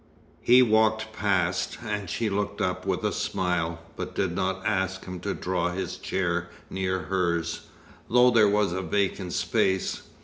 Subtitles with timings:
[0.47, 5.05] V He walked past, and she looked up with a smile, but did not ask
[5.05, 7.67] him to draw his chair near hers,
[8.09, 10.01] though there was a vacant space.